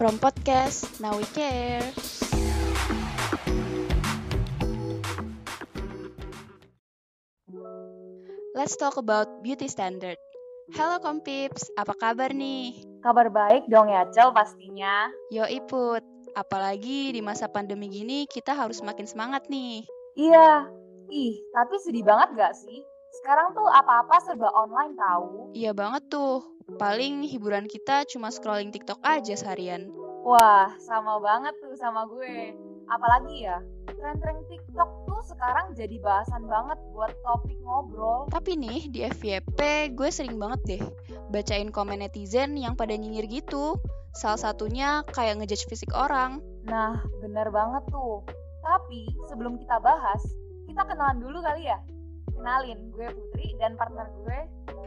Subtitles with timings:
[0.00, 1.84] From podcast, now we care.
[8.56, 10.16] Let's talk about beauty standard.
[10.72, 12.80] Halo Kompips, apa kabar nih?
[13.04, 15.12] Kabar baik dong ya, Cel pastinya.
[15.28, 16.00] Yo Iput,
[16.32, 19.84] apalagi di masa pandemi gini kita harus makin semangat nih.
[20.16, 20.64] Iya,
[21.12, 22.80] ih tapi sedih banget gak sih?
[23.10, 25.50] Sekarang tuh apa-apa serba online tahu.
[25.50, 26.46] Iya banget tuh,
[26.78, 29.90] paling hiburan kita cuma scrolling TikTok aja seharian.
[30.22, 32.54] Wah, sama banget tuh sama gue.
[32.86, 33.58] Apalagi ya,
[33.90, 38.30] tren-tren TikTok tuh sekarang jadi bahasan banget buat topik ngobrol.
[38.30, 40.82] Tapi nih di FYP gue sering banget deh
[41.30, 43.78] bacain komen netizen yang pada nyinyir gitu.
[44.14, 46.42] Salah satunya kayak ngejudge fisik orang.
[46.66, 48.26] Nah, bener banget tuh.
[48.60, 50.20] Tapi sebelum kita bahas,
[50.66, 51.78] kita kenalan dulu kali ya.
[52.40, 54.38] Kenalin, gue Putri dan partner gue.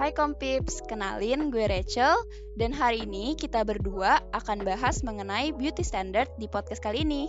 [0.00, 2.16] Hai Kompips, kenalin gue Rachel
[2.56, 7.28] dan hari ini kita berdua akan bahas mengenai beauty standard di podcast kali ini.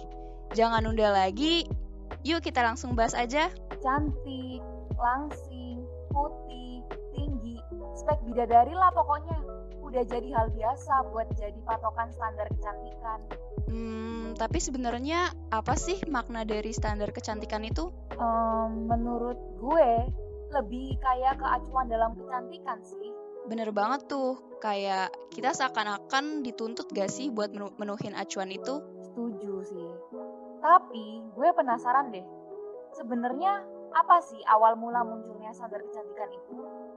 [0.55, 1.67] Jangan nunda lagi,
[2.23, 3.51] yuk kita langsung bahas aja.
[3.83, 4.63] Cantik,
[4.95, 6.79] langsing, putih,
[7.11, 7.59] tinggi,
[7.99, 9.43] spek bidadari lah pokoknya.
[9.83, 13.19] Udah jadi hal biasa buat jadi patokan standar kecantikan.
[13.67, 17.89] Hmm, tapi sebenarnya apa sih makna dari standar kecantikan itu?
[18.17, 19.89] Um, menurut gue,
[20.53, 23.09] lebih kayak keacuan dalam kecantikan sih.
[23.49, 28.79] Bener banget tuh, kayak kita seakan-akan dituntut gak sih buat menu menuhin acuan itu?
[29.03, 29.89] Setuju sih.
[30.63, 32.23] Tapi gue penasaran deh,
[32.95, 33.59] sebenarnya
[33.91, 36.53] apa sih awal mula munculnya standar kecantikan itu?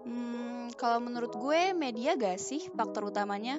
[0.06, 3.58] Hmm, kalau menurut gue media gak sih faktor utamanya?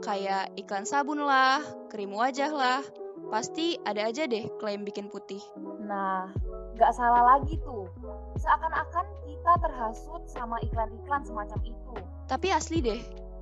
[0.00, 1.60] Kayak iklan sabun lah,
[1.92, 2.80] krim wajah lah,
[3.28, 5.42] pasti ada aja deh klaim bikin putih.
[5.84, 6.32] Nah,
[6.78, 7.90] gak salah lagi tuh.
[8.38, 11.94] Seakan-akan kita terhasut sama iklan-iklan semacam itu.
[12.30, 13.00] Tapi asli deh,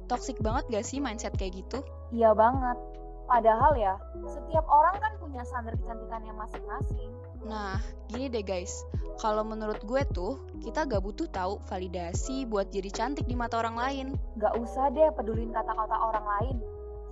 [0.09, 1.85] toxic banget gak sih mindset kayak gitu?
[2.11, 2.81] Iya banget.
[3.27, 7.11] Padahal ya, setiap orang kan punya standar kecantikannya masing-masing.
[7.45, 8.87] Nah, gini deh guys,
[9.19, 13.77] kalau menurut gue tuh, kita gak butuh tahu validasi buat jadi cantik di mata orang
[13.77, 14.07] lain.
[14.39, 16.57] Gak usah deh pedulin kata-kata orang lain.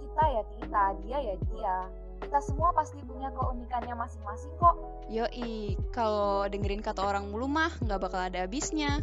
[0.01, 1.77] Kita ya kita, dia ya dia.
[2.23, 4.77] Kita semua pasti punya keunikannya masing-masing kok.
[5.11, 9.01] Yoi, kalau dengerin kata orang mulu mah gak bakal ada habisnya.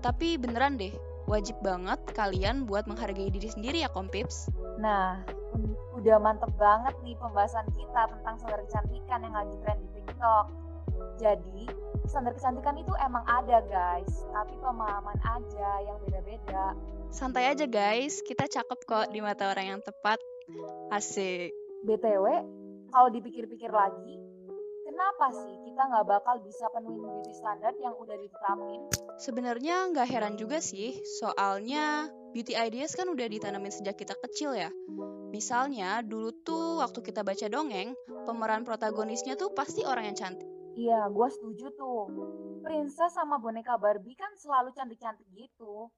[0.00, 0.92] Tapi beneran deh,
[1.28, 4.48] wajib banget kalian buat menghargai diri sendiri ya kompips.
[4.80, 5.20] Nah,
[5.94, 10.46] udah mantep banget nih pembahasan kita tentang standar kecantikan yang lagi tren di TikTok.
[11.20, 11.68] Jadi,
[12.08, 16.74] standar kecantikan itu emang ada guys, tapi pemahaman aja yang beda-beda.
[17.12, 20.18] Santai aja guys, kita cakep kok di mata orang yang tepat.
[20.90, 21.69] Asik.
[21.80, 22.26] BTW,
[22.92, 24.20] kalau dipikir-pikir lagi,
[24.84, 28.80] kenapa sih kita nggak bakal bisa penuhin beauty standar yang udah ditetapin?
[29.16, 34.68] Sebenarnya nggak heran juga sih, soalnya beauty ideas kan udah ditanamin sejak kita kecil ya.
[35.30, 37.96] Misalnya, dulu tuh waktu kita baca dongeng,
[38.28, 40.48] pemeran protagonisnya tuh pasti orang yang cantik.
[40.76, 42.02] Iya, gue setuju tuh.
[42.60, 45.88] Princess sama boneka Barbie kan selalu cantik-cantik gitu.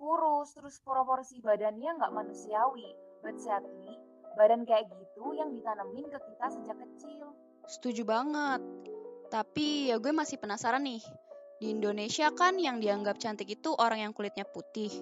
[0.00, 2.88] Kurus, terus proporsi badannya nggak manusiawi.
[3.24, 4.05] But sadly,
[4.36, 7.32] badan kayak gitu yang ditanamin ke kita sejak kecil.
[7.66, 8.60] Setuju banget.
[9.32, 11.02] Tapi ya gue masih penasaran nih.
[11.56, 14.92] Di Indonesia kan yang dianggap cantik itu orang yang kulitnya putih.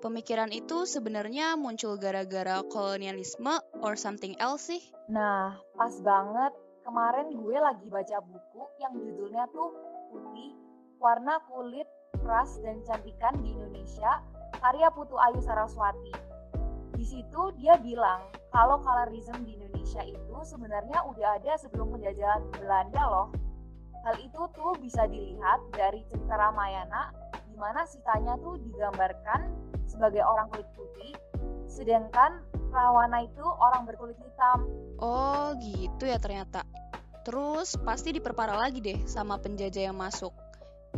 [0.00, 4.80] Pemikiran itu sebenarnya muncul gara-gara kolonialisme or something else sih?
[5.10, 6.54] Nah, pas banget.
[6.86, 9.74] Kemarin gue lagi baca buku yang judulnya tuh
[10.14, 10.54] Putih,
[11.02, 11.90] Warna Kulit,
[12.22, 14.22] Ras, dan Cantikan di Indonesia,
[14.62, 16.25] karya Putu Ayu Saraswati.
[17.06, 23.28] Situ dia bilang kalau colorism di Indonesia itu sebenarnya udah ada sebelum penjajahan Belanda loh.
[24.02, 27.14] Hal itu tuh bisa dilihat dari cerita Ramayana
[27.46, 29.54] di mana Sitanya tuh digambarkan
[29.86, 31.14] sebagai orang kulit putih,
[31.70, 32.42] sedangkan
[32.74, 34.66] Rawana itu orang berkulit hitam.
[34.98, 36.66] Oh gitu ya ternyata.
[37.22, 40.34] Terus pasti diperparah lagi deh sama penjajah yang masuk.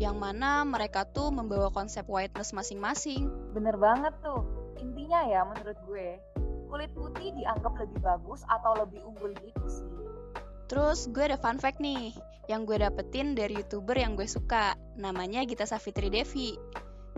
[0.01, 3.29] Yang mana mereka tuh membawa konsep whiteness masing-masing.
[3.53, 4.58] Bener banget tuh.
[4.79, 6.19] Intinya ya menurut gue,
[6.71, 9.91] kulit putih dianggap lebih bagus atau lebih unggul gitu sih.
[10.69, 12.13] Terus gue ada fun fact nih,
[12.47, 16.57] yang gue dapetin dari youtuber yang gue suka, namanya Gita Savitri Devi.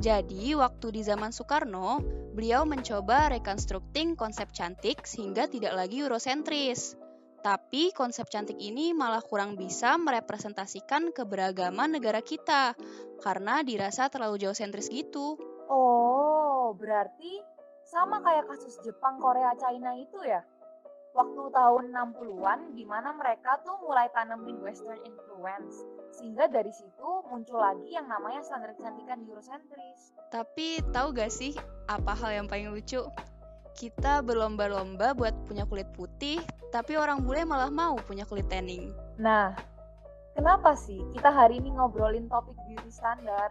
[0.00, 2.00] Jadi, waktu di zaman Soekarno,
[2.32, 6.96] beliau mencoba reconstructing konsep cantik sehingga tidak lagi eurosentris.
[7.40, 12.78] Tapi konsep cantik ini malah kurang bisa merepresentasikan keberagaman negara kita,
[13.20, 15.36] karena dirasa terlalu jauh sentris gitu.
[15.68, 17.49] Oh, berarti
[17.90, 20.46] sama kayak kasus Jepang, Korea, China itu ya?
[21.10, 25.74] Waktu tahun 60-an, di mana mereka tuh mulai tanemin western influence.
[26.14, 30.14] Sehingga dari situ muncul lagi yang namanya standar kecantikan Eurocentris.
[30.30, 31.58] Tapi tahu gak sih
[31.90, 33.02] apa hal yang paling lucu?
[33.74, 36.38] Kita berlomba-lomba buat punya kulit putih,
[36.70, 38.94] tapi orang bule malah mau punya kulit tanning.
[39.18, 39.50] Nah,
[40.38, 43.50] kenapa sih kita hari ini ngobrolin topik beauty standar?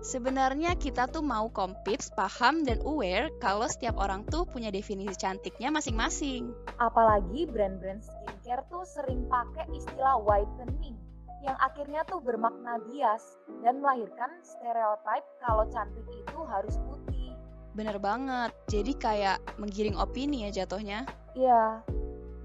[0.00, 5.68] Sebenarnya kita tuh mau kompips paham dan aware kalau setiap orang tuh punya definisi cantiknya
[5.68, 6.56] masing-masing.
[6.80, 10.96] Apalagi brand-brand skincare tuh sering pakai istilah whitening
[11.44, 17.36] yang akhirnya tuh bermakna bias dan melahirkan stereotip kalau cantik itu harus putih.
[17.76, 21.04] Bener banget, jadi kayak menggiring opini ya jatuhnya.
[21.36, 21.84] Iya,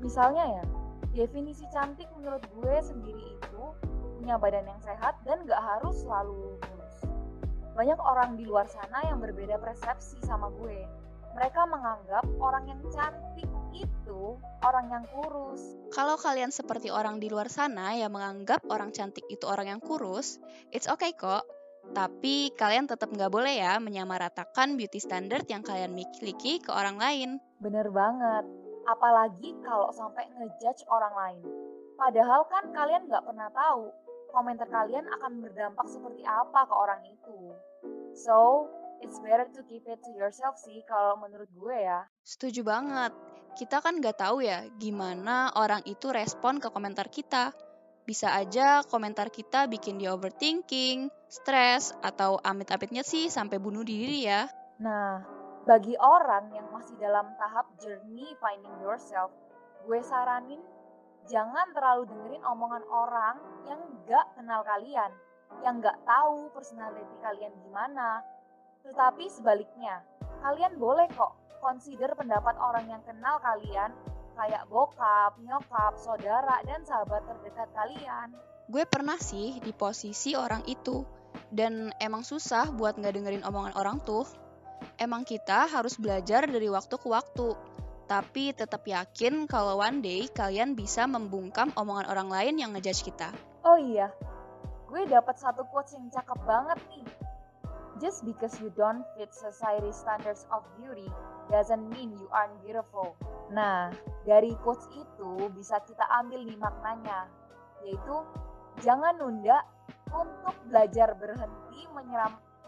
[0.03, 0.63] misalnya ya,
[1.15, 3.63] definisi cantik menurut gue sendiri itu
[4.19, 7.14] punya badan yang sehat dan gak harus selalu kurus.
[7.75, 10.79] Banyak orang di luar sana yang berbeda persepsi sama gue.
[11.35, 15.59] Mereka menganggap orang yang cantik itu orang yang kurus.
[15.91, 20.39] Kalau kalian seperti orang di luar sana yang menganggap orang cantik itu orang yang kurus,
[20.71, 21.43] it's okay kok.
[21.91, 27.43] Tapi kalian tetap nggak boleh ya menyamaratakan beauty standard yang kalian miliki ke orang lain.
[27.59, 28.47] Bener banget.
[28.87, 31.43] Apalagi kalau sampai ngejudge orang lain.
[31.99, 33.91] Padahal kan kalian nggak pernah tahu
[34.35, 37.55] komentar kalian akan berdampak seperti apa ke orang itu.
[38.11, 38.67] So,
[38.99, 42.03] it's better to keep it to yourself sih kalau menurut gue ya.
[42.27, 43.15] Setuju banget.
[43.55, 47.55] Kita kan nggak tahu ya gimana orang itu respon ke komentar kita.
[48.03, 54.45] Bisa aja komentar kita bikin dia overthinking, stres, atau amit-amitnya sih sampai bunuh diri ya.
[54.77, 55.25] Nah,
[55.65, 59.33] bagi orang yang masih dalam tahap journey finding yourself,
[59.89, 60.61] gue saranin
[61.25, 63.35] jangan terlalu dengerin omongan orang
[63.65, 65.11] yang gak kenal kalian,
[65.65, 68.21] yang gak tahu personality kalian gimana.
[68.85, 70.05] Tetapi sebaliknya,
[70.45, 73.89] kalian boleh kok consider pendapat orang yang kenal kalian
[74.35, 78.35] kayak bokap, nyokap, saudara, dan sahabat terdekat kalian.
[78.69, 81.01] Gue pernah sih di posisi orang itu,
[81.49, 84.27] dan emang susah buat nggak dengerin omongan orang tuh.
[84.99, 87.55] Emang kita harus belajar dari waktu ke waktu,
[88.05, 93.33] tapi tetap yakin kalau one day kalian bisa membungkam omongan orang lain yang ngejudge kita.
[93.65, 94.13] Oh iya,
[94.85, 97.05] gue dapat satu quotes yang cakep banget nih.
[97.97, 101.07] Just because you don't fit society standards of beauty
[101.49, 103.17] doesn't mean you aren't beautiful.
[103.49, 103.89] Nah,
[104.27, 107.25] dari quotes itu bisa kita ambil nih maknanya,
[107.81, 108.15] yaitu
[108.83, 109.63] jangan nunda
[110.11, 111.87] untuk belajar berhenti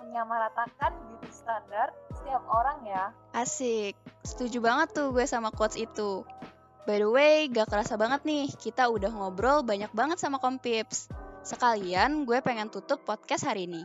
[0.01, 3.13] menyamaratakan beauty standar setiap orang ya.
[3.37, 3.93] Asik,
[4.25, 6.25] setuju banget tuh gue sama quotes itu.
[6.87, 11.11] By the way, gak kerasa banget nih, kita udah ngobrol banyak banget sama Kompips.
[11.43, 13.83] Sekalian gue pengen tutup podcast hari ini.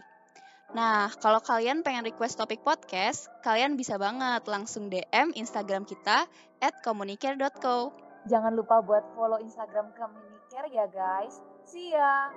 [0.73, 6.25] Nah, kalau kalian pengen request topik podcast, kalian bisa banget langsung DM Instagram kita
[6.63, 7.93] at communicare.co.
[8.31, 11.43] Jangan lupa buat follow Instagram Communicare ya guys.
[11.67, 12.31] See ya!